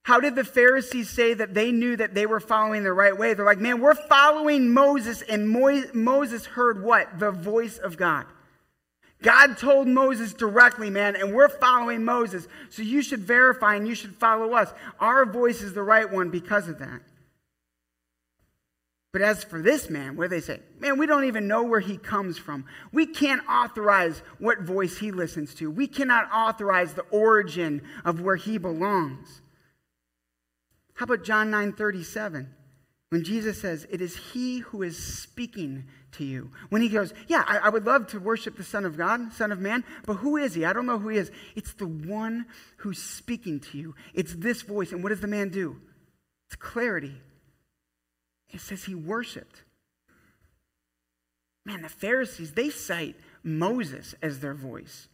[0.04, 3.34] How did the Pharisees say that they knew that they were following the right way?
[3.34, 7.20] They're like, man, we're following Moses, and Mo- Moses heard what?
[7.20, 8.26] The voice of God.
[9.22, 12.48] God told Moses directly, man, and we're following Moses.
[12.70, 14.74] So you should verify and you should follow us.
[15.00, 17.02] Our voice is the right one because of that.
[19.12, 20.62] But as for this man, what do they say?
[20.80, 22.66] Man, we don't even know where he comes from.
[22.94, 25.70] We can't authorize what voice he listens to.
[25.70, 29.42] We cannot authorize the origin of where he belongs.
[31.00, 32.54] How about John 9 37?
[33.08, 36.52] When Jesus says, It is He who is speaking to you.
[36.68, 39.54] When He goes, Yeah, I, I, would love to worship the Son of God, Son
[39.54, 40.66] of Man, but who is He?
[40.66, 41.32] I don't know who He is.
[41.56, 42.48] It's the one
[42.80, 43.96] who's speaking to you.
[44.14, 44.92] It's this voice.
[44.92, 45.78] And what does the man do?
[46.50, 47.16] It's clarity.
[48.50, 49.64] It says He worshiped.
[51.66, 55.08] Man, the Pharisees, they cite Moses as their voice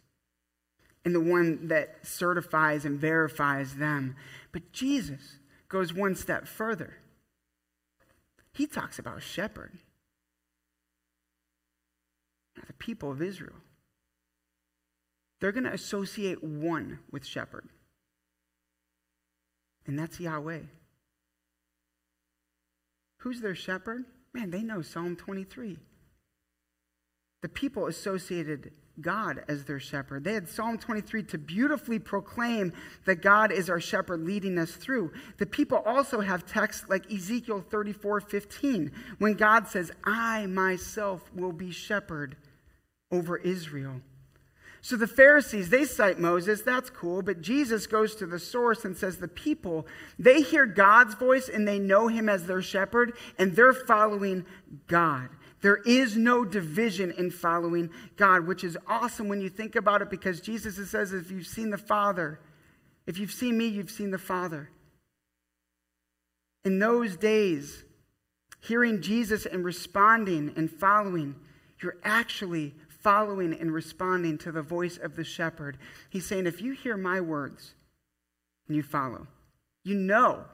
[1.04, 4.16] and the one that certifies and verifies them.
[4.50, 5.38] But Jesus,
[5.68, 6.96] goes one step further.
[8.52, 9.78] He talks about shepherd.
[12.66, 13.56] The people of Israel,
[15.40, 17.68] they're going to associate one with shepherd,
[19.86, 20.62] and that's Yahweh.
[23.18, 24.04] Who's their shepherd?
[24.32, 25.78] Man, they know Psalm 23.
[27.42, 30.24] The people associated God as their shepherd.
[30.24, 32.72] They had Psalm 23 to beautifully proclaim
[33.04, 35.12] that God is our shepherd leading us through.
[35.38, 41.52] The people also have texts like Ezekiel 34 15, when God says, I myself will
[41.52, 42.36] be shepherd
[43.10, 44.00] over Israel.
[44.86, 48.96] So the Pharisees, they cite Moses, that's cool, but Jesus goes to the source and
[48.96, 49.84] says the people,
[50.16, 54.46] they hear God's voice and they know him as their shepherd, and they're following
[54.86, 55.28] God.
[55.66, 60.10] There is no division in following God, which is awesome when you think about it
[60.10, 62.38] because Jesus says, if you've seen the Father,
[63.04, 64.70] if you've seen me, you've seen the Father.
[66.64, 67.82] In those days,
[68.60, 71.34] hearing Jesus and responding and following,
[71.82, 75.78] you're actually following and responding to the voice of the shepherd.
[76.10, 77.74] He's saying, if you hear my words
[78.68, 79.26] and you follow,
[79.82, 80.44] you know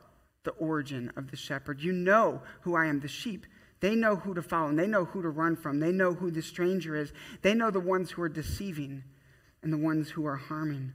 [0.45, 1.83] the origin of the shepherd.
[1.83, 3.01] You know who I am.
[3.01, 3.47] The sheep
[3.83, 5.81] they know who to follow and they know who to run from.
[5.81, 7.13] They know who the stranger is.
[7.43, 9.03] They know the ones who are deceiving
[9.61, 10.93] and the ones who are harming.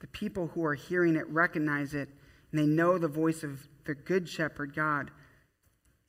[0.00, 2.10] The people who are hearing it recognize it
[2.52, 5.10] and they know the voice of the good shepherd, God.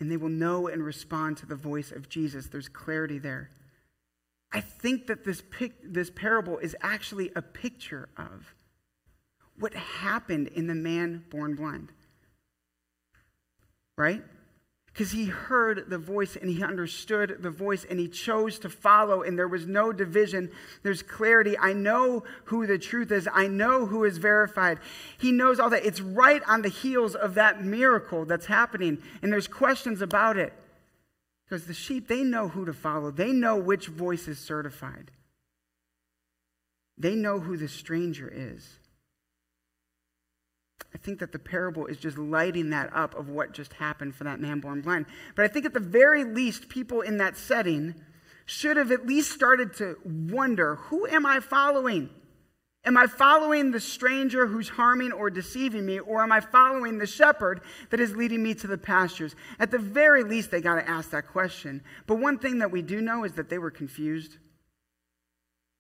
[0.02, 2.48] And they will know and respond to the voice of Jesus.
[2.48, 3.52] There's clarity there.
[4.52, 8.54] I think that this, pic- this parable is actually a picture of
[9.58, 11.94] what happened in the man born blind.
[13.98, 14.24] Right?
[14.94, 19.22] Because he heard the voice and he understood the voice and he chose to follow
[19.22, 20.52] and there was no division.
[20.84, 21.58] There's clarity.
[21.58, 23.28] I know who the truth is.
[23.32, 24.80] I know who is verified.
[25.18, 25.86] He knows all that.
[25.86, 29.02] It's right on the heels of that miracle that's happening.
[29.22, 30.54] And there's questions about it.
[31.46, 33.12] Because the sheep they know who to follow.
[33.12, 35.12] They know which voice is certified.
[36.98, 38.78] They know who the stranger is
[40.94, 44.26] I think that the parable is just lighting that up of what just happened for
[44.26, 45.06] that man born blind.
[45.36, 47.96] But I think at the very least, people in that setting
[48.46, 52.10] should have at least started to wonder who am I following?
[52.84, 57.06] Am I following the stranger who's harming or deceiving me, or am I following the
[57.06, 59.36] shepherd that is leading me to the pastures?
[59.60, 61.84] At the very least, they got to ask that question.
[62.08, 64.38] But one thing that we do know is that they were confused.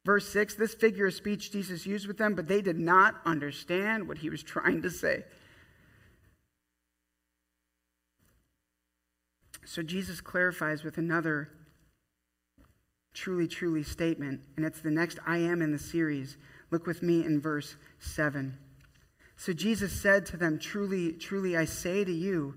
[0.03, 4.07] Verse 6 this figure of speech Jesus used with them, but they did not understand
[4.07, 5.23] what he was trying to say.
[9.65, 11.49] So Jesus clarifies with another
[13.13, 16.37] truly, truly statement, and it's the next I am in the series.
[16.71, 18.57] Look with me in verse 7.
[19.37, 22.55] So Jesus said to them, Truly, truly, I say to you,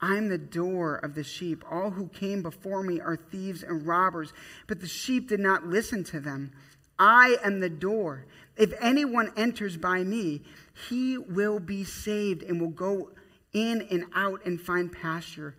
[0.00, 1.64] I'm the door of the sheep.
[1.70, 4.32] All who came before me are thieves and robbers,
[4.66, 6.52] but the sheep did not listen to them.
[6.98, 8.26] I am the door.
[8.56, 10.42] If anyone enters by me,
[10.88, 13.10] he will be saved and will go
[13.52, 15.56] in and out and find pasture.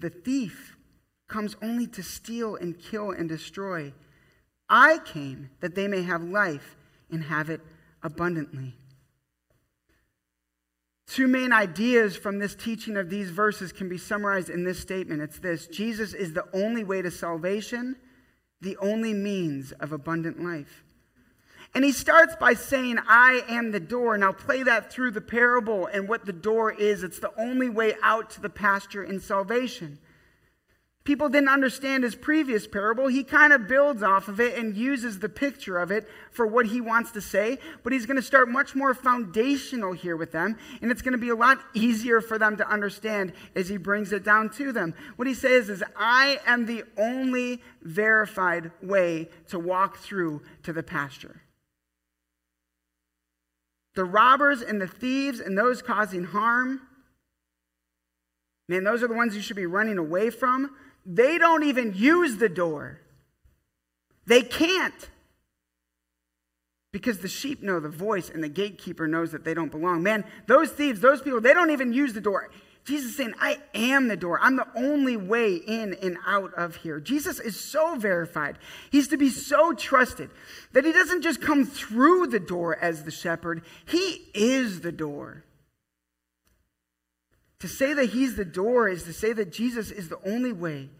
[0.00, 0.76] The thief
[1.28, 3.92] comes only to steal and kill and destroy.
[4.68, 6.76] I came that they may have life
[7.10, 7.60] and have it
[8.02, 8.76] abundantly.
[11.06, 15.22] Two main ideas from this teaching of these verses can be summarized in this statement.
[15.22, 17.96] It's this Jesus is the only way to salvation,
[18.60, 20.82] the only means of abundant life.
[21.74, 24.16] And he starts by saying, I am the door.
[24.16, 27.02] Now play that through the parable and what the door is.
[27.02, 29.98] It's the only way out to the pasture in salvation
[31.06, 35.20] people didn't understand his previous parable, he kind of builds off of it and uses
[35.20, 37.58] the picture of it for what he wants to say.
[37.84, 41.18] But he's going to start much more foundational here with them, and it's going to
[41.18, 44.94] be a lot easier for them to understand as he brings it down to them.
[45.14, 50.82] What he says is, I am the only verified way to walk through to the
[50.82, 51.40] pasture.
[53.94, 56.82] The robbers and the thieves and those causing harm,
[58.68, 60.72] man, those are the ones you should be running away from
[61.06, 63.00] they don't even use the door.
[64.26, 65.08] They can't.
[66.92, 70.02] Because the sheep know the voice and the gatekeeper knows that they don't belong.
[70.02, 72.50] Man, those thieves, those people, they don't even use the door.
[72.84, 74.38] Jesus is saying, I am the door.
[74.40, 77.00] I'm the only way in and out of here.
[77.00, 78.58] Jesus is so verified.
[78.90, 80.30] He's to be so trusted
[80.72, 85.44] that he doesn't just come through the door as the shepherd, he is the door.
[87.60, 90.90] To say that he's the door is to say that Jesus is the only way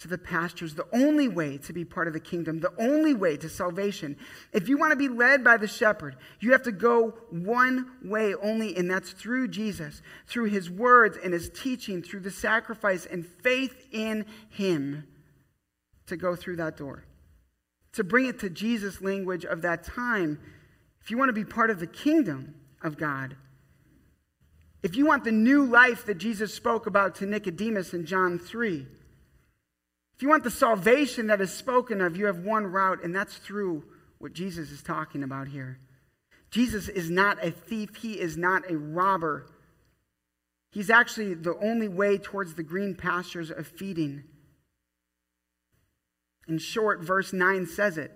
[0.00, 3.36] to the pastures, the only way to be part of the kingdom, the only way
[3.36, 4.16] to salvation.
[4.52, 8.34] If you want to be led by the shepherd, you have to go one way
[8.34, 13.26] only, and that's through Jesus, through his words and his teaching, through the sacrifice and
[13.26, 15.04] faith in him
[16.06, 17.04] to go through that door.
[17.94, 20.38] To bring it to Jesus' language of that time,
[21.00, 23.34] if you want to be part of the kingdom of God,
[24.82, 28.86] if you want the new life that Jesus spoke about to Nicodemus in John 3,
[30.14, 33.36] if you want the salvation that is spoken of, you have one route, and that's
[33.36, 33.84] through
[34.18, 35.78] what Jesus is talking about here.
[36.50, 39.46] Jesus is not a thief, he is not a robber.
[40.70, 44.24] He's actually the only way towards the green pastures of feeding.
[46.46, 48.12] In short, verse 9 says it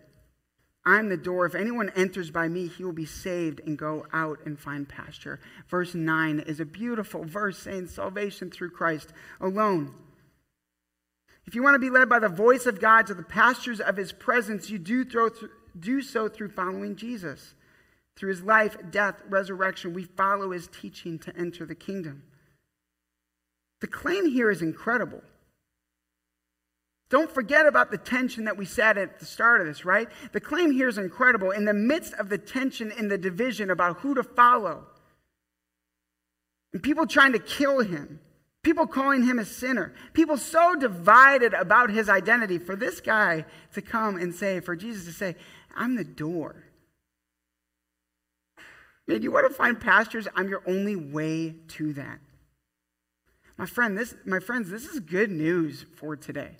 [0.85, 1.47] I'm the door.
[1.47, 5.39] If anyone enters by me, he will be saved and go out and find pasture.
[5.69, 9.95] Verse 9 is a beautiful verse saying salvation through Christ alone.
[11.47, 13.97] If you want to be led by the voice of God to the pastures of
[13.97, 15.05] his presence, you do,
[15.79, 17.55] do so through following Jesus.
[18.17, 22.25] Through his life, death, resurrection, we follow his teaching to enter the kingdom.
[23.81, 25.23] The claim here is incredible.
[27.13, 30.09] Don't forget about the tension that we said at the start of this, right?
[30.33, 31.51] The claim here is incredible.
[31.51, 34.87] In the midst of the tension and the division about who to follow,
[36.73, 38.19] and people trying to kill him,
[38.63, 39.93] People calling him a sinner.
[40.13, 42.59] People so divided about his identity.
[42.59, 43.45] For this guy
[43.75, 45.35] to come and say, for Jesus to say,
[45.75, 46.55] I'm the door.
[49.09, 50.29] Man, you want to find pastures?
[50.37, 52.21] I'm your only way to that.
[53.59, 56.53] My friend, this, my friends, this is good news for today.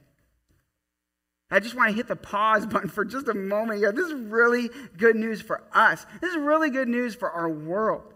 [1.53, 3.93] I just want to hit the pause button for just a moment here.
[3.93, 6.05] This is really good news for us.
[6.21, 8.15] This is really good news for our world.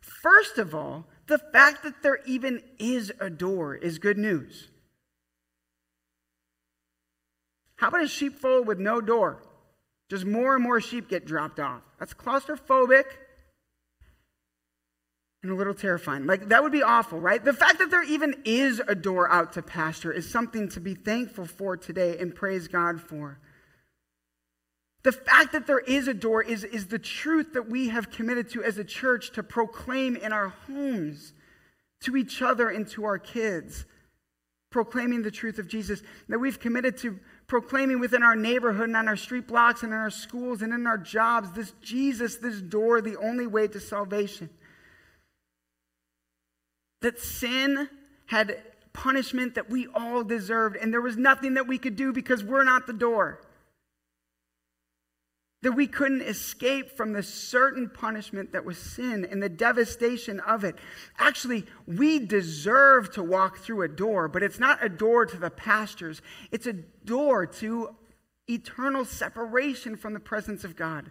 [0.00, 4.68] First of all, the fact that there even is a door is good news.
[7.76, 9.42] How about a sheepfold with no door?
[10.08, 11.82] Just more and more sheep get dropped off.
[11.98, 13.04] That's claustrophobic
[15.44, 16.26] and a little terrifying.
[16.26, 17.44] Like, that would be awful, right?
[17.44, 20.94] The fact that there even is a door out to pasture is something to be
[20.94, 23.38] thankful for today and praise God for.
[25.04, 28.48] The fact that there is a door is, is the truth that we have committed
[28.50, 31.34] to as a church to proclaim in our homes,
[32.00, 33.84] to each other, and to our kids.
[34.70, 39.06] Proclaiming the truth of Jesus, that we've committed to proclaiming within our neighborhood and on
[39.06, 43.02] our street blocks and in our schools and in our jobs this Jesus, this door,
[43.02, 44.48] the only way to salvation.
[47.04, 47.90] That sin
[48.26, 48.62] had
[48.94, 52.64] punishment that we all deserved, and there was nothing that we could do because we're
[52.64, 53.40] not the door
[55.64, 60.62] that we couldn't escape from the certain punishment that was sin and the devastation of
[60.62, 60.76] it.
[61.18, 65.48] Actually, we deserve to walk through a door, but it's not a door to the
[65.48, 66.20] pastures,
[66.52, 67.96] it's a door to
[68.46, 71.10] eternal separation from the presence of God.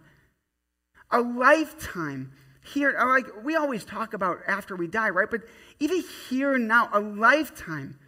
[1.10, 2.32] A lifetime
[2.64, 5.30] here, uh, like we always talk about after we die, right?
[5.30, 5.42] But
[5.78, 7.98] even here now, a lifetime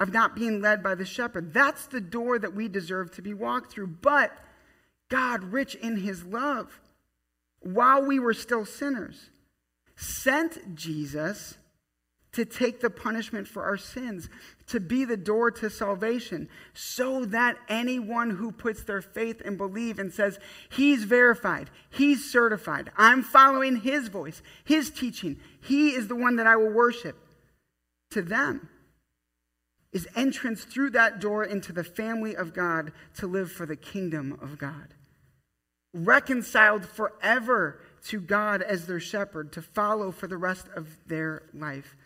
[0.00, 1.52] of not being led by the shepherd.
[1.54, 3.86] That's the door that we deserve to be walked through.
[3.86, 4.36] But
[5.08, 6.80] God, rich in his love,
[7.60, 9.30] while we were still sinners,
[9.94, 11.58] sent Jesus
[12.32, 14.28] to take the punishment for our sins,
[14.66, 19.98] to be the door to salvation, so that anyone who puts their faith and believe
[19.98, 20.38] and says,
[20.70, 26.46] He's verified, He's certified, I'm following His voice, His teaching, He is the one that
[26.46, 27.18] I will worship,
[28.10, 28.68] to them
[29.92, 34.38] is entrance through that door into the family of God to live for the kingdom
[34.40, 34.94] of God
[35.94, 41.96] reconciled forever to God as their shepherd, to follow for the rest of their life.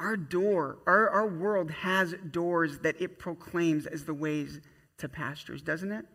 [0.00, 4.60] Our door, our, our world has doors that it proclaims as the ways
[4.96, 6.06] to pastures, doesn't it?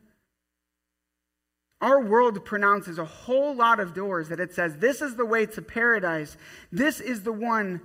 [1.82, 5.46] Our world pronounces a whole lot of doors that it says, this is the way
[5.46, 6.36] to paradise.
[6.72, 7.80] This is the one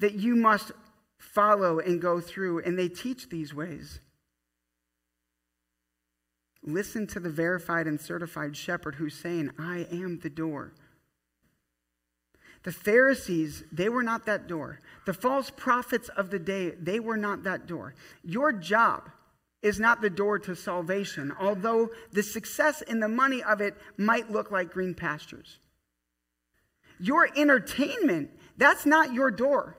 [0.00, 0.72] that you must
[1.16, 2.60] follow and go through.
[2.64, 4.00] And they teach these ways.
[6.62, 10.74] Listen to the verified and certified shepherd who's saying, I am the door.
[12.62, 14.78] The Pharisees, they were not that door.
[15.04, 17.94] The false prophets of the day, they were not that door.
[18.22, 19.10] Your job
[19.62, 24.30] is not the door to salvation, although the success and the money of it might
[24.30, 25.58] look like green pastures.
[26.98, 29.76] Your entertainment, that's not your door.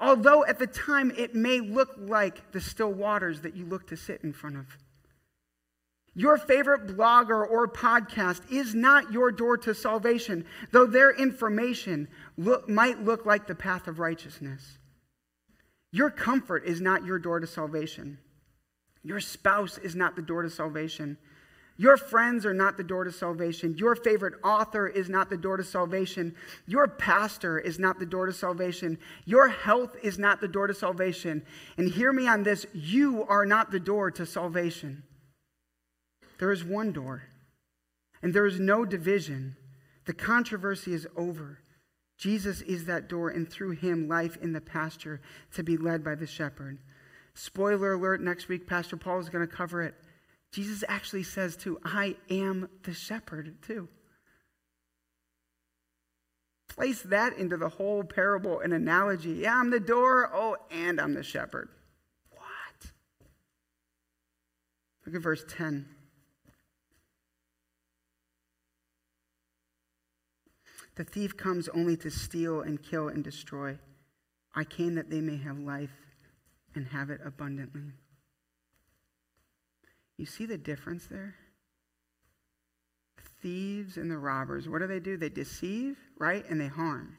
[0.00, 3.96] Although at the time it may look like the still waters that you look to
[3.96, 4.66] sit in front of.
[6.14, 12.68] Your favorite blogger or podcast is not your door to salvation, though their information look,
[12.68, 14.78] might look like the path of righteousness.
[15.92, 18.18] Your comfort is not your door to salvation.
[19.02, 21.16] Your spouse is not the door to salvation.
[21.76, 23.74] Your friends are not the door to salvation.
[23.78, 26.34] Your favorite author is not the door to salvation.
[26.66, 28.98] Your pastor is not the door to salvation.
[29.24, 31.42] Your health is not the door to salvation.
[31.78, 35.04] And hear me on this you are not the door to salvation.
[36.40, 37.24] There is one door,
[38.22, 39.56] and there is no division.
[40.06, 41.58] The controversy is over.
[42.16, 45.20] Jesus is that door, and through him, life in the pasture
[45.52, 46.78] to be led by the shepherd.
[47.34, 49.94] Spoiler alert, next week, Pastor Paul is going to cover it.
[50.50, 53.88] Jesus actually says, too, I am the shepherd, too.
[56.70, 59.32] Place that into the whole parable and analogy.
[59.32, 60.30] Yeah, I'm the door.
[60.32, 61.68] Oh, and I'm the shepherd.
[62.30, 62.92] What?
[65.04, 65.86] Look at verse 10.
[70.96, 73.78] The thief comes only to steal and kill and destroy.
[74.54, 75.90] I came that they may have life
[76.74, 77.92] and have it abundantly.
[80.16, 81.34] You see the difference there?
[83.40, 85.16] Thieves and the robbers, what do they do?
[85.16, 86.44] They deceive, right?
[86.50, 87.16] And they harm.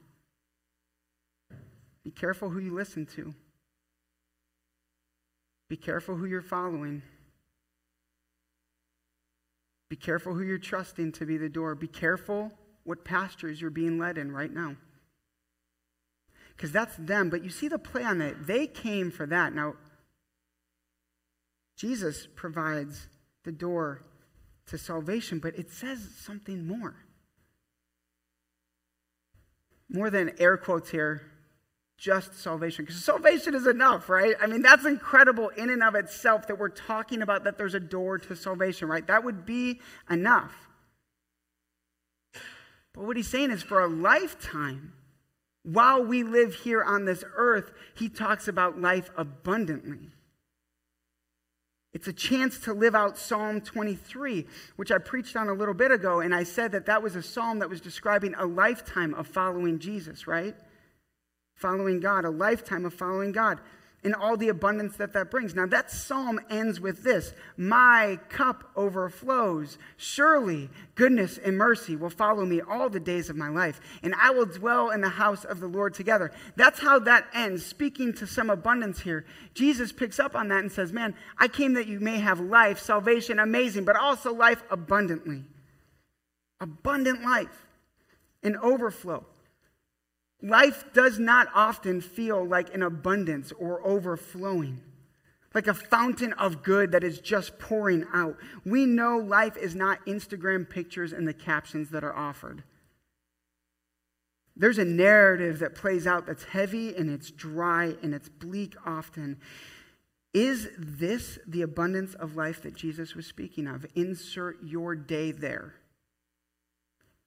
[2.03, 3.33] Be careful who you listen to.
[5.67, 7.01] Be careful who you're following.
[9.89, 11.75] Be careful who you're trusting to be the door.
[11.75, 12.51] Be careful
[12.83, 14.75] what pastures you're being led in right now.
[16.55, 17.29] Because that's them.
[17.29, 18.47] But you see the play on that.
[18.47, 19.53] They came for that.
[19.53, 19.75] Now,
[21.75, 23.07] Jesus provides
[23.43, 24.03] the door
[24.67, 26.95] to salvation, but it says something more.
[29.89, 31.23] More than air quotes here,
[31.97, 32.85] just salvation.
[32.85, 34.35] Because salvation is enough, right?
[34.41, 37.79] I mean, that's incredible in and of itself that we're talking about that there's a
[37.79, 39.05] door to salvation, right?
[39.05, 40.53] That would be enough.
[42.93, 44.93] But what he's saying is for a lifetime,
[45.63, 50.09] while we live here on this earth, he talks about life abundantly.
[51.93, 55.91] It's a chance to live out Psalm 23, which I preached on a little bit
[55.91, 59.27] ago, and I said that that was a psalm that was describing a lifetime of
[59.27, 60.55] following Jesus, right?
[61.55, 63.59] Following God, a lifetime of following God.
[64.03, 65.53] And all the abundance that that brings.
[65.53, 69.77] Now, that psalm ends with this My cup overflows.
[69.97, 74.31] Surely goodness and mercy will follow me all the days of my life, and I
[74.31, 76.31] will dwell in the house of the Lord together.
[76.55, 79.25] That's how that ends, speaking to some abundance here.
[79.53, 82.79] Jesus picks up on that and says, Man, I came that you may have life,
[82.79, 85.43] salvation, amazing, but also life abundantly.
[86.59, 87.65] Abundant life,
[88.43, 89.25] an overflow.
[90.41, 94.81] Life does not often feel like an abundance or overflowing,
[95.53, 98.37] like a fountain of good that is just pouring out.
[98.65, 102.63] We know life is not Instagram pictures and the captions that are offered.
[104.55, 109.39] There's a narrative that plays out that's heavy and it's dry and it's bleak often.
[110.33, 113.85] Is this the abundance of life that Jesus was speaking of?
[113.95, 115.75] Insert your day there.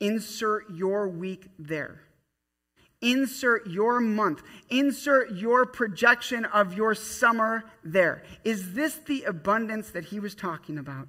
[0.01, 2.01] Insert your week there.
[3.05, 8.23] Insert your month, insert your projection of your summer there.
[8.45, 11.09] Is this the abundance that he was talking about?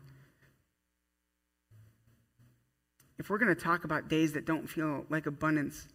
[3.18, 5.88] If we're going to talk about days that don't feel like abundance,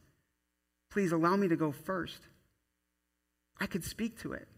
[0.90, 2.20] please allow me to go first.
[3.60, 4.48] I could speak to it.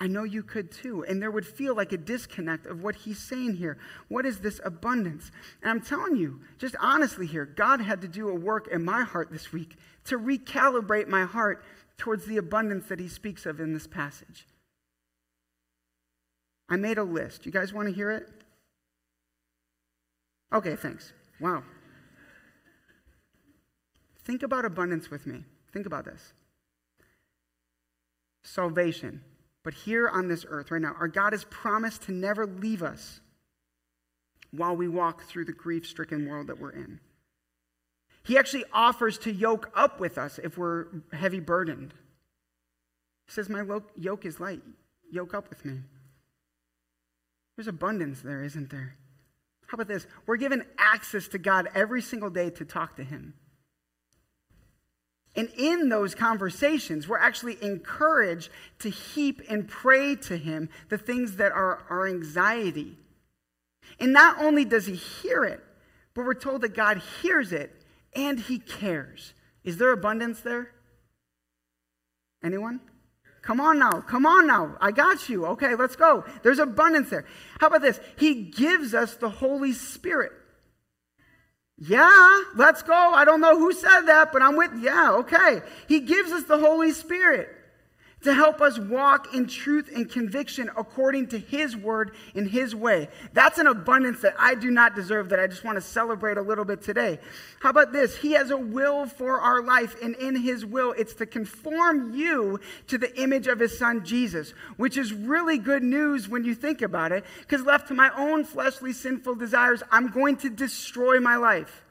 [0.00, 1.04] I know you could too.
[1.04, 3.78] And there would feel like a disconnect of what he's saying here.
[4.08, 5.32] What is this abundance?
[5.60, 9.02] And I'm telling you, just honestly here, God had to do a work in my
[9.02, 11.64] heart this week to recalibrate my heart
[11.96, 14.46] towards the abundance that he speaks of in this passage.
[16.68, 17.44] I made a list.
[17.44, 18.28] You guys want to hear it?
[20.52, 21.12] Okay, thanks.
[21.40, 21.64] Wow.
[24.24, 25.44] Think about abundance with me.
[25.72, 26.32] Think about this
[28.44, 29.22] salvation
[29.68, 33.20] but here on this earth right now, our God has promised to never leave us
[34.50, 37.00] while we walk through the grief stricken world that we're in.
[38.22, 41.92] He actually offers to yoke up with us if we're heavy burdened.
[43.26, 43.62] He says, My
[43.94, 44.62] yoke is light.
[45.10, 45.80] Yoke up with me.
[47.54, 48.96] There's abundance there, isn't there?
[49.66, 50.06] How about this?
[50.24, 53.34] We're given access to God every single day to talk to Him.
[55.38, 61.36] And in those conversations, we're actually encouraged to heap and pray to Him the things
[61.36, 62.98] that are our anxiety.
[64.00, 65.62] And not only does He hear it,
[66.12, 67.72] but we're told that God hears it
[68.16, 69.32] and He cares.
[69.62, 70.72] Is there abundance there?
[72.42, 72.80] Anyone?
[73.40, 74.00] Come on now.
[74.00, 74.76] Come on now.
[74.80, 75.46] I got you.
[75.46, 76.24] Okay, let's go.
[76.42, 77.26] There's abundance there.
[77.60, 78.00] How about this?
[78.16, 80.32] He gives us the Holy Spirit.
[81.80, 82.92] Yeah, let's go.
[82.92, 85.62] I don't know who said that, but I'm with, yeah, okay.
[85.86, 87.48] He gives us the Holy Spirit
[88.22, 93.08] to help us walk in truth and conviction according to His word in His way.
[93.32, 96.42] That's an abundance that I do not deserve, that I just want to celebrate a
[96.42, 97.20] little bit today.
[97.60, 98.16] How about this?
[98.16, 102.58] He has a will for our life, and in His will, it's to conform you
[102.88, 106.82] to the image of His Son Jesus, which is really good news when you think
[106.82, 111.36] about it, because left to my own fleshly sinful desires, I'm going to destroy my
[111.36, 111.84] life.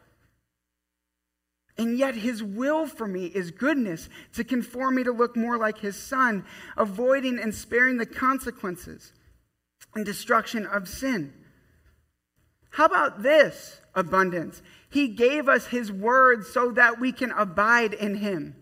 [1.78, 5.80] And yet, his will for me is goodness to conform me to look more like
[5.80, 6.44] his son,
[6.76, 9.14] avoiding and sparing the consequences
[9.94, 11.34] and destruction of sin.
[12.72, 14.62] How about this abundance?
[14.90, 18.56] He gave us his word so that we can abide in him.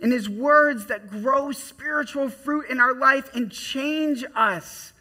[0.00, 4.92] In his words that grow spiritual fruit in our life and change us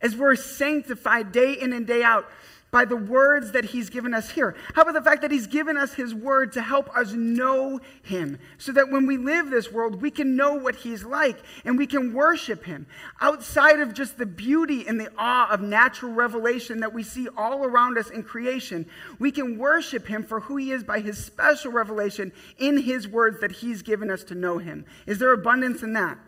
[0.00, 2.26] as we're sanctified day in and day out
[2.70, 4.54] by the words that he's given us here?
[4.74, 8.38] How about the fact that he's given us his word to help us know him
[8.58, 11.86] so that when we live this world, we can know what he's like and we
[11.86, 12.86] can worship him
[13.20, 17.64] outside of just the beauty and the awe of natural revelation that we see all
[17.64, 18.86] around us in creation.
[19.18, 23.40] We can worship him for who he is by his special revelation in his words
[23.40, 24.84] that he's given us to know him.
[25.06, 26.18] Is there abundance in that?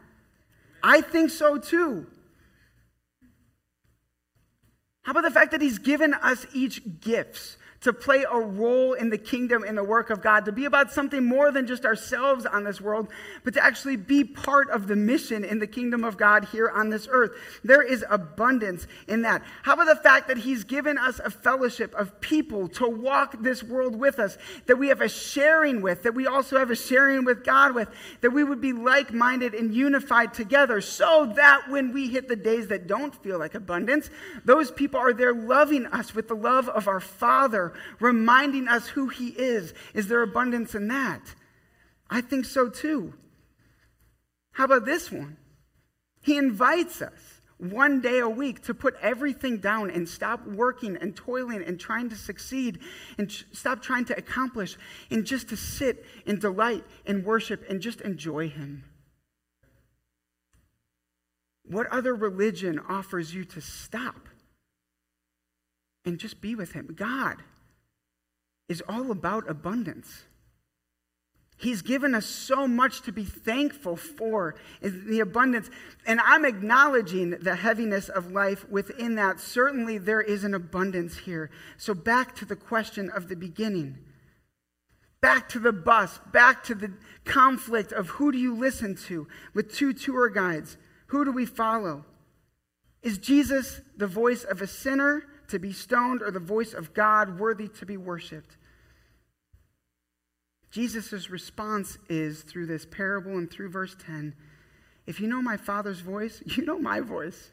[0.82, 2.06] I think so too.
[5.10, 7.56] How about the fact that He's given us each gifts?
[7.80, 10.92] To play a role in the kingdom in the work of God, to be about
[10.92, 13.08] something more than just ourselves on this world,
[13.42, 16.90] but to actually be part of the mission in the kingdom of God here on
[16.90, 17.32] this earth.
[17.64, 19.42] There is abundance in that.
[19.62, 23.62] How about the fact that He's given us a fellowship of people to walk this
[23.62, 27.24] world with us, that we have a sharing with, that we also have a sharing
[27.24, 27.88] with God with,
[28.20, 32.36] that we would be like minded and unified together, so that when we hit the
[32.36, 34.10] days that don't feel like abundance,
[34.44, 39.08] those people are there loving us with the love of our Father reminding us who
[39.08, 39.74] He is.
[39.94, 41.34] Is there abundance in that?
[42.08, 43.14] I think so too.
[44.52, 45.36] How about this one?
[46.22, 47.40] He invites us.
[47.60, 52.08] one day a week to put everything down and stop working and toiling and trying
[52.08, 52.78] to succeed
[53.18, 54.78] and stop trying to accomplish
[55.10, 58.84] and just to sit and delight and worship and just enjoy Him?
[61.66, 64.28] What other religion offers you to stop
[66.06, 66.94] and just be with Him?
[66.96, 67.36] God
[68.70, 70.22] is all about abundance.
[71.58, 75.68] He's given us so much to be thankful for in the abundance.
[76.06, 79.40] And I'm acknowledging the heaviness of life within that.
[79.40, 81.50] Certainly, there is an abundance here.
[81.76, 83.98] So, back to the question of the beginning.
[85.20, 86.94] Back to the bus, back to the
[87.26, 90.78] conflict of who do you listen to with two tour guides?
[91.08, 92.06] Who do we follow?
[93.02, 97.38] Is Jesus the voice of a sinner to be stoned or the voice of God
[97.38, 98.56] worthy to be worshiped?
[100.70, 104.34] Jesus' response is through this parable and through verse 10
[105.06, 107.50] if you know my Father's voice, you know my voice.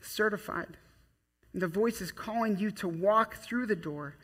[0.00, 0.76] Certified.
[1.52, 4.16] The voice is calling you to walk through the door,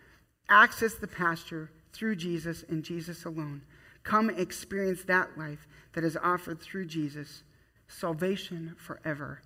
[0.49, 3.63] access the pasture through Jesus and Jesus alone.
[4.05, 7.43] Come experience that life that is offered through Jesus
[7.89, 9.43] salvation forever,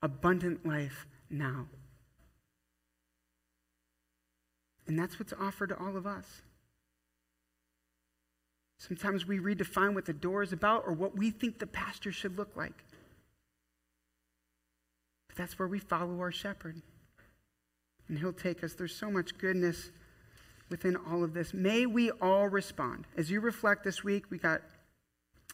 [0.00, 1.66] abundant life now.
[4.86, 6.40] And that's what's offered to all of us.
[8.88, 12.36] Sometimes we redefine what the door is about or what we think the pasture should
[12.36, 12.82] look like.
[15.28, 16.82] But that's where we follow our shepherd.
[18.08, 18.74] And he'll take us.
[18.74, 19.92] There's so much goodness
[20.68, 21.54] within all of this.
[21.54, 23.06] May we all respond.
[23.16, 24.62] As you reflect this week, we got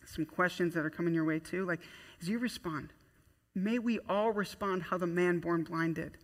[0.06, 1.66] some questions that are coming your way too.
[1.66, 1.80] Like,
[2.22, 2.94] as you respond,
[3.54, 6.16] may we all respond how the man born blind did.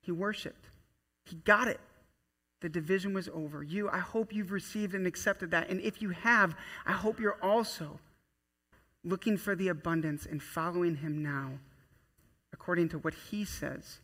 [0.00, 0.68] He worshiped,
[1.24, 1.80] he got it.
[2.66, 3.62] The division was over.
[3.62, 5.70] You, I hope you've received and accepted that.
[5.70, 8.00] And if you have, I hope you're also
[9.04, 11.60] looking for the abundance and following him now
[12.52, 14.00] according to what he says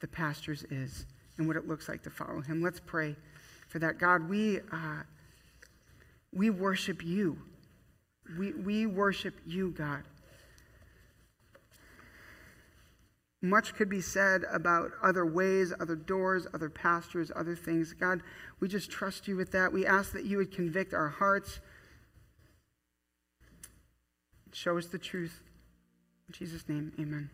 [0.00, 1.06] the pastures is
[1.38, 2.60] and what it looks like to follow him.
[2.60, 3.14] Let's pray
[3.68, 4.00] for that.
[4.00, 5.04] God, we, uh,
[6.32, 7.38] we worship you.
[8.36, 10.02] We, we worship you, God.
[13.42, 17.94] Much could be said about other ways, other doors, other pastures, other things.
[17.94, 18.22] God,
[18.60, 19.72] we just trust you with that.
[19.72, 21.60] We ask that you would convict our hearts.
[24.52, 25.42] Show us the truth.
[26.28, 27.30] In Jesus' name, amen.